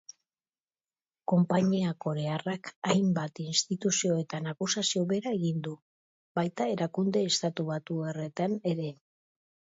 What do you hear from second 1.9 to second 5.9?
korearrak hainbat instituziotan akusazio bera egin du,